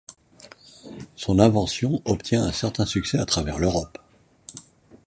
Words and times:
Son 1.15 1.37
invention 1.37 2.01
obtient 2.05 2.43
un 2.43 2.51
certain 2.51 2.87
succès 2.87 3.19
à 3.19 3.25
travers 3.27 3.59
l'Europe. 3.59 3.99